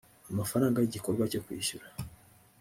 [0.31, 1.85] amafaranga y igikorwa cyo kwishyura